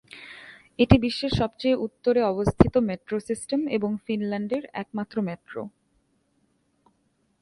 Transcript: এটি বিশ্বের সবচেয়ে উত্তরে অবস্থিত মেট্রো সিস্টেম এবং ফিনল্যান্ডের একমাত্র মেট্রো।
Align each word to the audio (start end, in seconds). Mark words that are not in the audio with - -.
এটি 0.79 0.95
বিশ্বের 0.97 1.31
সবচেয়ে 1.31 1.75
উত্তরে 1.77 2.21
অবস্থিত 2.23 2.73
মেট্রো 2.89 3.17
সিস্টেম 3.19 3.61
এবং 3.67 3.91
ফিনল্যান্ডের 4.05 4.63
একমাত্র 4.73 5.15
মেট্রো। 5.21 5.61